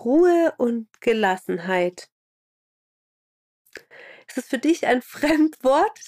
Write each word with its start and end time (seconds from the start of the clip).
Ruhe 0.00 0.54
und 0.58 0.88
Gelassenheit. 1.00 2.08
Ist 4.28 4.38
es 4.38 4.46
für 4.46 4.58
dich 4.58 4.86
ein 4.86 5.02
Fremdwort? 5.02 5.98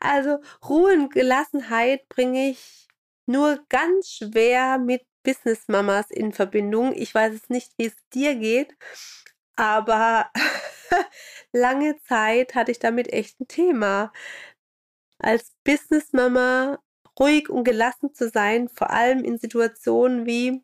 also 0.00 0.38
Ruhe 0.68 0.94
und 0.94 1.12
Gelassenheit 1.12 2.08
bringe 2.08 2.50
ich 2.50 2.88
nur 3.26 3.64
ganz 3.68 4.10
schwer 4.10 4.78
mit 4.78 5.02
Business 5.22 5.68
Mamas 5.68 6.10
in 6.10 6.32
Verbindung. 6.32 6.92
Ich 6.94 7.14
weiß 7.14 7.34
es 7.34 7.48
nicht, 7.48 7.72
wie 7.78 7.86
es 7.86 7.96
dir 8.12 8.34
geht, 8.34 8.74
aber 9.56 10.30
lange 11.52 12.00
Zeit 12.02 12.54
hatte 12.54 12.72
ich 12.72 12.78
damit 12.78 13.12
echt 13.12 13.40
ein 13.40 13.48
Thema 13.48 14.12
als 15.18 15.52
Businessmama 15.64 16.78
ruhig 17.18 17.48
und 17.48 17.64
gelassen 17.64 18.14
zu 18.14 18.28
sein, 18.28 18.68
vor 18.68 18.90
allem 18.90 19.24
in 19.24 19.38
Situationen 19.38 20.26
wie 20.26 20.62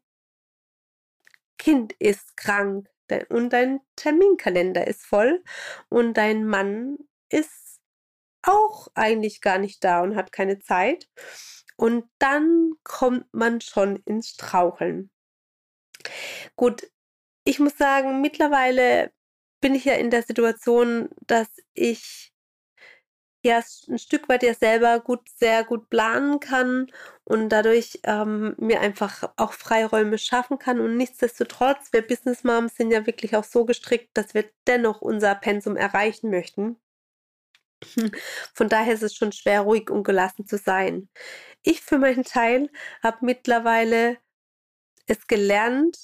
Kind 1.59 1.93
ist 1.99 2.37
krank 2.37 2.89
und 3.31 3.53
dein 3.53 3.81
Terminkalender 3.97 4.87
ist 4.87 5.05
voll 5.05 5.43
und 5.89 6.15
dein 6.15 6.45
Mann 6.45 6.99
ist 7.31 7.81
auch 8.43 8.89
eigentlich 8.95 9.41
gar 9.41 9.59
nicht 9.59 9.83
da 9.85 10.03
und 10.03 10.17
hat 10.17 10.33
keine 10.33 10.59
Zeit. 10.59 11.09
Und 11.77 12.05
dann 12.19 12.73
kommt 12.83 13.33
man 13.33 13.61
schon 13.61 13.97
ins 14.05 14.31
Straucheln. 14.31 15.11
Gut, 16.57 16.91
ich 17.45 17.61
muss 17.61 17.77
sagen, 17.79 18.21
mittlerweile 18.21 19.13
bin 19.61 19.75
ich 19.75 19.85
ja 19.85 19.95
in 19.95 20.11
der 20.11 20.23
Situation, 20.23 21.09
dass 21.27 21.49
ich 21.75 22.33
ja 23.43 23.63
ein 23.89 23.99
Stück 23.99 24.29
weit 24.29 24.43
ja 24.43 24.55
selber 24.55 25.01
gut, 25.01 25.29
sehr 25.29 25.65
gut 25.65 25.89
planen 25.91 26.41
kann 26.41 26.89
und 27.25 27.49
dadurch 27.51 28.01
ähm, 28.05 28.55
mir 28.59 28.81
einfach 28.81 29.33
auch 29.37 29.53
Freiräume 29.53 30.19
schaffen 30.19 30.59
kann. 30.59 30.81
Und 30.81 30.97
nichtsdestotrotz, 30.97 31.93
wir 31.93 32.07
Business 32.07 32.45
Moms 32.45 32.77
sind 32.77 32.91
ja 32.91 33.07
wirklich 33.07 33.37
auch 33.37 33.45
so 33.45 33.65
gestrickt, 33.65 34.11
dass 34.15 34.35
wir 34.35 34.51
dennoch 34.67 35.01
unser 35.01 35.35
Pensum 35.35 35.77
erreichen 35.77 36.31
möchten. 36.31 36.77
Von 38.55 38.69
daher 38.69 38.95
ist 38.95 39.03
es 39.03 39.15
schon 39.15 39.33
schwer, 39.33 39.63
ruhig 39.63 39.91
und 39.91 40.05
gelassen 40.05 40.47
zu 40.47 40.59
sein. 40.59 41.09
Ich 41.63 41.81
für 41.83 41.99
meinen 41.99 42.25
Teil 42.25 42.71
habe 43.03 43.19
mittlerweile 43.23 44.19
es 45.07 45.27
gelernt, 45.27 45.97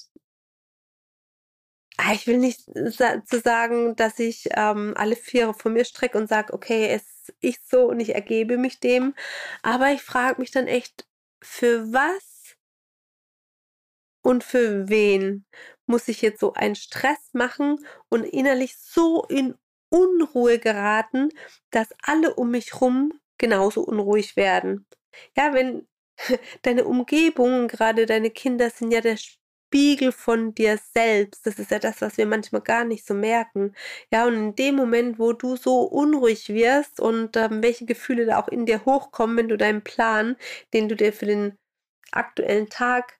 ah, 1.96 2.12
ich 2.12 2.26
will 2.26 2.38
nicht 2.38 2.64
zu 2.64 3.40
sagen, 3.40 3.96
dass 3.96 4.18
ich 4.18 4.48
ähm, 4.52 4.94
alle 4.96 5.16
Viere 5.16 5.54
von 5.54 5.72
mir 5.72 5.84
strecke 5.84 6.18
und 6.18 6.28
sage, 6.28 6.52
okay, 6.52 6.88
es 6.88 7.13
ich 7.40 7.60
so 7.64 7.86
und 7.86 8.00
ich 8.00 8.14
ergebe 8.14 8.58
mich 8.58 8.80
dem. 8.80 9.14
Aber 9.62 9.92
ich 9.92 10.02
frage 10.02 10.40
mich 10.40 10.50
dann 10.50 10.66
echt, 10.66 11.06
für 11.42 11.92
was 11.92 12.56
und 14.22 14.42
für 14.42 14.88
wen 14.88 15.44
muss 15.86 16.08
ich 16.08 16.22
jetzt 16.22 16.40
so 16.40 16.54
einen 16.54 16.74
Stress 16.76 17.30
machen 17.32 17.84
und 18.08 18.24
innerlich 18.24 18.76
so 18.78 19.24
in 19.28 19.54
Unruhe 19.90 20.58
geraten, 20.58 21.28
dass 21.70 21.88
alle 22.02 22.34
um 22.34 22.50
mich 22.50 22.80
rum 22.80 23.12
genauso 23.38 23.82
unruhig 23.82 24.36
werden. 24.36 24.86
Ja, 25.36 25.52
wenn 25.52 25.86
deine 26.62 26.84
Umgebung, 26.84 27.68
gerade 27.68 28.06
deine 28.06 28.30
Kinder 28.30 28.70
sind 28.70 28.90
ja 28.92 29.00
der 29.00 29.18
Spiegel 29.74 30.12
von 30.12 30.54
dir 30.54 30.78
selbst. 30.78 31.44
Das 31.46 31.58
ist 31.58 31.72
ja 31.72 31.80
das, 31.80 32.00
was 32.00 32.16
wir 32.16 32.26
manchmal 32.26 32.62
gar 32.62 32.84
nicht 32.84 33.04
so 33.04 33.12
merken. 33.12 33.74
Ja, 34.12 34.24
und 34.24 34.34
in 34.34 34.54
dem 34.54 34.76
Moment, 34.76 35.18
wo 35.18 35.32
du 35.32 35.56
so 35.56 35.80
unruhig 35.82 36.48
wirst 36.48 37.00
und 37.00 37.36
ähm, 37.36 37.60
welche 37.60 37.84
Gefühle 37.84 38.24
da 38.24 38.38
auch 38.38 38.46
in 38.46 38.66
dir 38.66 38.84
hochkommen, 38.84 39.36
wenn 39.36 39.48
du 39.48 39.56
deinen 39.56 39.82
Plan, 39.82 40.36
den 40.72 40.88
du 40.88 40.94
dir 40.94 41.12
für 41.12 41.26
den 41.26 41.58
aktuellen 42.12 42.68
Tag 42.68 43.18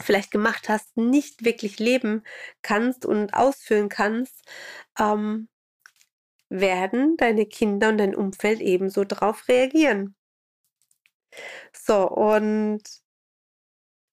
vielleicht 0.00 0.32
gemacht 0.32 0.68
hast, 0.68 0.96
nicht 0.96 1.44
wirklich 1.44 1.78
leben 1.78 2.24
kannst 2.62 3.06
und 3.06 3.32
ausführen 3.32 3.88
kannst, 3.88 4.44
ähm, 4.98 5.48
werden 6.48 7.16
deine 7.16 7.46
Kinder 7.46 7.90
und 7.90 7.98
dein 7.98 8.16
Umfeld 8.16 8.60
ebenso 8.60 9.04
darauf 9.04 9.46
reagieren. 9.46 10.16
So, 11.72 12.08
und 12.08 12.82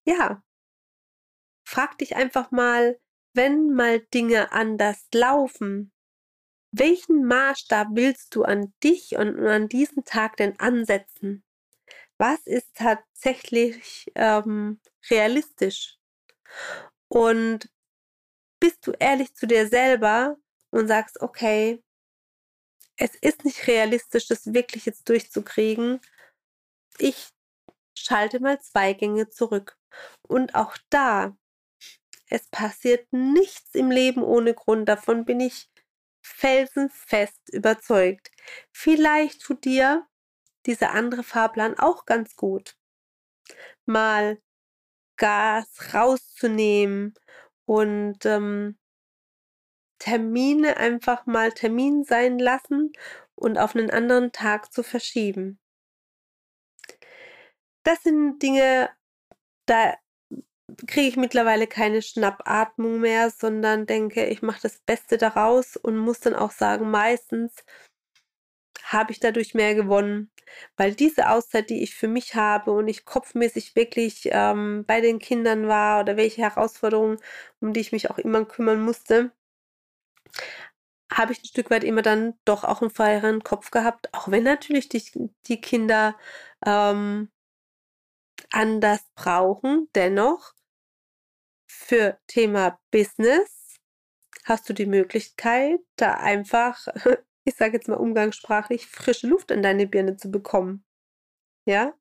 ja, 0.06 0.44
frag 1.64 1.98
dich 1.98 2.16
einfach 2.16 2.52
mal, 2.52 3.00
wenn 3.34 3.74
mal 3.74 4.00
Dinge 4.00 4.52
anders 4.52 5.08
laufen, 5.14 5.92
welchen 6.72 7.26
Maßstab 7.26 7.90
willst 7.92 8.36
du 8.36 8.44
an 8.44 8.74
dich 8.84 9.16
und 9.16 9.40
an 9.46 9.70
diesen 9.70 10.04
Tag 10.06 10.38
denn 10.38 10.60
ansetzen? 10.60 11.44
Was 12.18 12.40
ist 12.46 12.76
tatsächlich 12.76 14.12
ähm, 14.16 14.80
realistisch? 15.10 15.98
Und 17.10 17.70
bist 18.60 18.88
du 18.88 18.92
ehrlich 19.00 19.36
zu 19.36 19.46
dir 19.46 19.68
selber 19.68 20.38
und 20.72 20.88
sagst, 20.88 21.22
okay, 21.22 21.84
es 22.98 23.16
ist 23.16 23.46
nicht 23.46 23.68
realistisch, 23.68 24.28
das 24.28 24.54
wirklich 24.54 24.86
jetzt 24.86 25.10
durchzukriegen. 25.10 26.00
Ich 26.98 27.30
schalte 27.96 28.40
mal 28.40 28.60
zwei 28.62 28.94
Gänge 28.94 29.30
zurück. 29.30 29.78
Und 30.22 30.56
auch 30.56 30.78
da 30.90 31.36
es 32.34 32.48
passiert 32.48 33.14
nichts 33.14 33.76
im 33.76 33.92
Leben 33.92 34.24
ohne 34.24 34.56
Grund. 34.56 34.90
Davon 34.90 35.24
bin 35.24 35.40
ich 35.40 35.70
felsenfest 36.24 37.54
überzeugt. 37.54 38.32
Vielleicht 38.72 39.44
tut 39.44 39.66
dir 39.66 40.08
dieser 40.66 40.94
andere 40.94 41.22
Fahrplan 41.22 41.78
auch 41.78 42.08
ganz 42.08 42.36
gut. 42.36 42.76
Mal 43.86 44.42
Gas 45.18 45.94
rauszunehmen 45.94 47.14
und 47.66 48.26
ähm, 48.26 48.80
Termine 50.00 50.78
einfach 50.78 51.28
mal 51.28 51.52
Termin 51.52 52.04
sein 52.04 52.40
lassen 52.40 52.94
und 53.36 53.60
auf 53.60 53.76
einen 53.76 53.92
anderen 53.92 54.32
Tag 54.32 54.74
zu 54.74 54.82
verschieben. 54.82 55.60
Das 57.84 58.02
sind 58.02 58.40
Dinge, 58.42 58.90
da 59.68 59.94
kriege 60.88 61.08
ich 61.08 61.18
mittlerweile 61.18 61.68
keine 61.68 62.02
Schnappatmung 62.02 63.00
mehr, 63.00 63.30
sondern 63.30 63.86
denke, 63.86 64.26
ich 64.28 64.42
mache 64.42 64.62
das 64.62 64.80
Beste 64.80 65.18
daraus 65.18 65.78
und 65.78 65.98
muss 65.98 66.20
dann 66.20 66.36
auch 66.36 66.52
sagen, 66.52 66.92
meistens 66.92 67.64
habe 68.84 69.12
ich 69.12 69.20
dadurch 69.20 69.54
mehr 69.54 69.76
gewonnen, 69.76 70.32
weil 70.78 70.94
diese 70.94 71.30
Auszeit, 71.30 71.70
die 71.70 71.84
ich 71.84 71.96
für 71.96 72.08
mich 72.08 72.36
habe 72.36 72.72
und 72.72 72.88
ich 72.88 73.06
kopfmäßig 73.06 73.76
wirklich 73.76 74.30
ähm, 74.32 74.86
bei 74.86 75.02
den 75.02 75.20
Kindern 75.20 75.68
war 75.68 76.02
oder 76.02 76.18
welche 76.18 76.42
Herausforderungen, 76.42 77.18
um 77.60 77.74
die 77.74 77.80
ich 77.82 77.92
mich 77.92 78.10
auch 78.12 78.18
immer 78.20 78.46
kümmern 78.46 78.82
musste, 78.82 79.32
habe 81.12 81.32
ich 81.34 81.40
ein 81.44 81.46
Stück 81.46 81.70
weit 81.70 81.84
immer 81.84 82.02
dann 82.02 82.34
doch 82.46 82.64
auch 82.64 82.82
einen 82.82 82.90
freieren 82.92 83.44
Kopf 83.44 83.72
gehabt, 83.72 84.14
auch 84.14 84.30
wenn 84.32 84.44
natürlich 84.44 84.90
die, 84.90 85.04
die 85.48 85.62
Kinder 85.62 86.18
ähm, 86.66 87.30
anders 88.52 89.02
brauchen. 89.16 89.90
Dennoch 89.96 90.54
für 91.94 92.20
Thema 92.26 92.80
Business 92.90 93.78
hast 94.46 94.68
du 94.68 94.74
die 94.74 94.88
Möglichkeit, 94.88 95.80
da 95.96 96.16
einfach, 96.16 96.88
ich 97.46 97.54
sage 97.54 97.74
jetzt 97.74 97.88
mal 97.88 97.98
umgangssprachlich, 97.98 98.88
frische 98.88 99.28
Luft 99.28 99.52
in 99.52 99.62
deine 99.62 99.86
Birne 99.86 100.18
zu 100.18 100.32
bekommen. 100.32 100.84
Ja, 101.68 101.94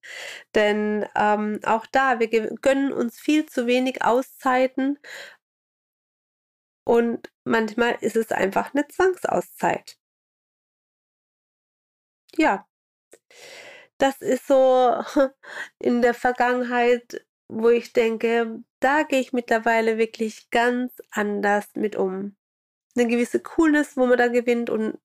denn 0.54 1.06
ähm, 1.14 1.60
auch 1.64 1.84
da, 1.86 2.20
wir 2.20 2.28
gönnen 2.28 2.94
uns 2.94 3.20
viel 3.20 3.44
zu 3.44 3.66
wenig 3.66 4.02
Auszeiten 4.02 4.98
und 6.86 7.30
manchmal 7.44 7.96
ist 8.00 8.16
es 8.16 8.32
einfach 8.32 8.72
eine 8.72 8.88
Zwangsauszeit. 8.88 9.98
Ja, 12.36 12.66
das 13.98 14.22
ist 14.22 14.46
so 14.46 15.04
in 15.78 16.00
der 16.00 16.14
Vergangenheit, 16.14 17.26
wo 17.52 17.68
ich 17.68 17.92
denke, 17.92 18.62
da 18.80 19.02
gehe 19.02 19.20
ich 19.20 19.32
mittlerweile 19.32 19.98
wirklich 19.98 20.50
ganz 20.50 20.92
anders 21.10 21.66
mit 21.74 21.96
um. 21.96 22.36
Eine 22.96 23.08
gewisse 23.08 23.40
Coolness, 23.40 23.96
wo 23.96 24.06
man 24.06 24.18
da 24.18 24.28
gewinnt 24.28 24.70
und 24.70 24.98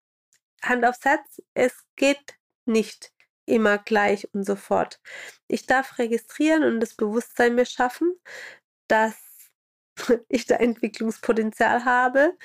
Hand 0.63 0.85
aufs 0.85 1.05
Herz, 1.05 1.41
es 1.53 1.73
geht 1.95 2.37
nicht 2.65 3.11
immer 3.45 3.77
gleich 3.77 4.33
und 4.33 4.43
sofort. 4.43 4.99
Ich 5.47 5.65
darf 5.65 5.99
registrieren 5.99 6.63
und 6.63 6.79
das 6.79 6.95
Bewusstsein 6.95 7.55
mir 7.55 7.65
schaffen, 7.65 8.13
dass 8.87 9.15
ich 10.29 10.45
da 10.45 10.55
Entwicklungspotenzial 10.55 11.85
habe 11.85 12.37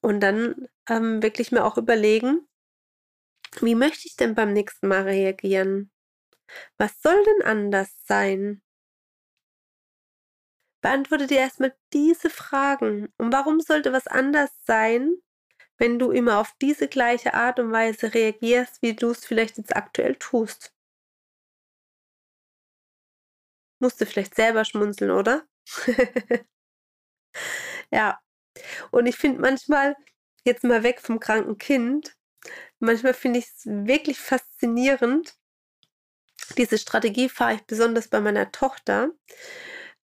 und 0.00 0.20
dann 0.20 0.68
ähm, 0.88 1.22
wirklich 1.22 1.52
mir 1.52 1.64
auch 1.64 1.78
überlegen, 1.78 2.46
wie 3.60 3.74
möchte 3.74 4.06
ich 4.06 4.16
denn 4.16 4.34
beim 4.34 4.52
nächsten 4.52 4.88
Mal 4.88 5.02
reagieren? 5.02 5.90
Was 6.78 7.00
soll 7.00 7.22
denn 7.24 7.42
anders 7.46 7.90
sein? 8.04 8.62
Beantworte 10.86 11.26
dir 11.26 11.38
erstmal 11.38 11.76
diese 11.92 12.30
Fragen. 12.30 13.12
Und 13.18 13.32
warum 13.32 13.58
sollte 13.58 13.92
was 13.92 14.06
anders 14.06 14.52
sein, 14.62 15.16
wenn 15.78 15.98
du 15.98 16.12
immer 16.12 16.38
auf 16.38 16.54
diese 16.62 16.86
gleiche 16.86 17.34
Art 17.34 17.58
und 17.58 17.72
Weise 17.72 18.14
reagierst, 18.14 18.80
wie 18.82 18.94
du 18.94 19.10
es 19.10 19.26
vielleicht 19.26 19.58
jetzt 19.58 19.74
aktuell 19.74 20.14
tust? 20.14 20.72
Musst 23.80 24.00
du 24.00 24.06
vielleicht 24.06 24.36
selber 24.36 24.64
schmunzeln, 24.64 25.10
oder? 25.10 25.44
ja. 27.90 28.20
Und 28.92 29.06
ich 29.06 29.16
finde 29.16 29.40
manchmal, 29.40 29.96
jetzt 30.44 30.62
mal 30.62 30.84
weg 30.84 31.00
vom 31.00 31.18
kranken 31.18 31.58
Kind, 31.58 32.16
manchmal 32.78 33.12
finde 33.12 33.40
ich 33.40 33.46
es 33.46 33.66
wirklich 33.66 34.20
faszinierend. 34.20 35.36
Diese 36.56 36.78
Strategie 36.78 37.28
fahre 37.28 37.54
ich 37.54 37.62
besonders 37.62 38.06
bei 38.06 38.20
meiner 38.20 38.52
Tochter. 38.52 39.10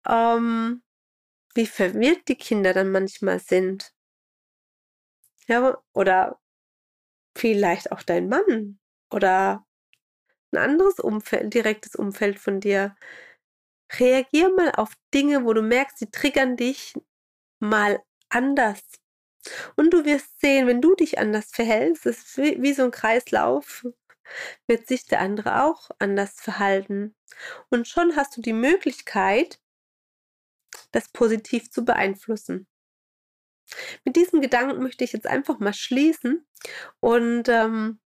Ähm, 0.09 0.83
wie 1.55 1.67
verwirrt 1.67 2.29
die 2.29 2.37
Kinder 2.37 2.73
dann 2.73 2.93
manchmal 2.93 3.41
sind. 3.41 3.93
Ja, 5.49 5.83
oder 5.93 6.41
vielleicht 7.37 7.93
auch 7.93 8.03
dein 8.03 8.29
Mann 8.29 8.79
oder 9.11 9.67
ein 10.53 10.59
anderes 10.59 11.01
Umfeld, 11.01 11.55
direktes 11.55 11.95
Umfeld 11.95 12.39
von 12.39 12.61
dir. 12.61 12.97
Reagier 13.99 14.55
mal 14.55 14.73
auf 14.73 14.93
Dinge, 15.13 15.45
wo 15.45 15.53
du 15.53 15.63
merkst, 15.63 16.01
die 16.01 16.11
triggern 16.11 16.57
dich 16.57 16.95
mal 17.61 18.01
anders. 18.29 18.83
Und 19.77 19.91
du 19.93 20.05
wirst 20.05 20.41
sehen, 20.41 20.67
wenn 20.67 20.81
du 20.81 20.95
dich 20.95 21.19
anders 21.19 21.51
verhältst, 21.51 22.07
ist 22.07 22.37
wie, 22.39 22.63
wie 22.63 22.73
so 22.73 22.85
ein 22.85 22.91
Kreislauf, 22.91 23.87
wird 24.67 24.87
sich 24.87 25.07
der 25.07 25.21
andere 25.21 25.65
auch 25.65 25.91
anders 25.99 26.41
verhalten. 26.41 27.17
Und 27.71 27.89
schon 27.89 28.17
hast 28.17 28.37
du 28.37 28.43
die 28.43 28.53
Möglichkeit, 28.53 29.61
das 30.93 31.09
positiv 31.09 31.71
zu 31.71 31.85
beeinflussen. 31.85 32.67
Mit 34.05 34.17
diesem 34.17 34.41
Gedanken 34.41 34.83
möchte 34.83 35.05
ich 35.05 35.13
jetzt 35.13 35.27
einfach 35.27 35.59
mal 35.59 35.75
schließen 35.75 36.47
und 37.01 37.49
ähm, 37.49 38.01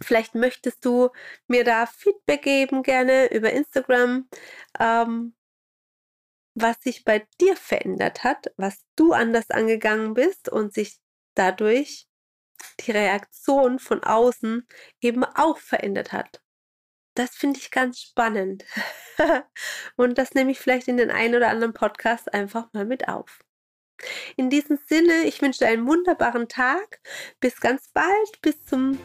vielleicht 0.00 0.34
möchtest 0.34 0.84
du 0.84 1.10
mir 1.46 1.64
da 1.64 1.86
Feedback 1.86 2.42
geben, 2.42 2.82
gerne 2.82 3.32
über 3.32 3.52
Instagram, 3.52 4.28
ähm, 4.80 5.36
was 6.54 6.80
sich 6.80 7.04
bei 7.04 7.26
dir 7.40 7.56
verändert 7.56 8.24
hat, 8.24 8.52
was 8.56 8.84
du 8.96 9.12
anders 9.12 9.50
angegangen 9.50 10.14
bist 10.14 10.48
und 10.48 10.74
sich 10.74 11.00
dadurch 11.34 12.08
die 12.80 12.90
Reaktion 12.90 13.78
von 13.78 14.02
außen 14.02 14.66
eben 15.00 15.24
auch 15.24 15.58
verändert 15.58 16.12
hat. 16.12 16.41
Das 17.14 17.30
finde 17.30 17.60
ich 17.60 17.70
ganz 17.70 18.00
spannend. 18.00 18.64
und 19.96 20.16
das 20.16 20.34
nehme 20.34 20.50
ich 20.50 20.58
vielleicht 20.58 20.88
in 20.88 20.96
den 20.96 21.10
einen 21.10 21.34
oder 21.34 21.48
anderen 21.48 21.74
Podcast 21.74 22.32
einfach 22.32 22.72
mal 22.72 22.86
mit 22.86 23.08
auf. 23.08 23.40
In 24.36 24.50
diesem 24.50 24.78
Sinne, 24.86 25.24
ich 25.24 25.40
wünsche 25.42 25.60
dir 25.60 25.68
einen 25.68 25.86
wunderbaren 25.86 26.48
Tag. 26.48 27.00
Bis 27.40 27.60
ganz 27.60 27.88
bald, 27.92 28.40
bis 28.40 28.64
zum, 28.64 28.98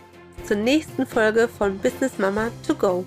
zur 0.45 0.57
nächsten 0.57 1.05
Folge 1.05 1.47
von 1.47 1.77
Business 1.79 2.17
Mama 2.17 2.49
to 2.65 2.75
Go. 2.75 3.05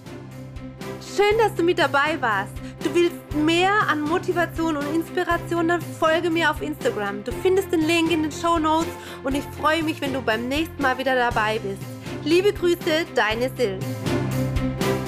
Schön, 1.17 1.39
dass 1.39 1.55
du 1.55 1.63
mit 1.63 1.79
dabei 1.79 2.21
warst. 2.21 2.53
Du 2.85 2.95
willst 2.95 3.17
mehr 3.35 3.73
an 3.89 4.03
Motivation 4.03 4.77
und 4.77 4.95
Inspiration, 4.95 5.69
dann 5.69 5.81
folge 5.81 6.31
mir 6.31 6.51
auf 6.51 6.63
Instagram. 6.63 7.25
Du 7.25 7.33
findest 7.43 7.73
den 7.73 7.81
Link 7.81 8.11
in 8.11 8.23
den 8.23 8.33
Show 8.33 8.59
Notes 8.59 8.91
und 9.25 9.35
ich 9.35 9.45
freue 9.59 9.83
mich, 9.83 10.01
wenn 10.01 10.13
du 10.13 10.23
beim 10.23 10.49
nächsten 10.49 10.81
Mal 10.81 10.97
wieder 10.99 11.15
dabei 11.15 11.59
bist. 11.59 11.83
Liebe 12.25 12.53
Grüße, 12.53 13.07
deine 13.15 13.51
Sil. 13.57 13.81
thank 14.61 14.83
you 14.83 15.00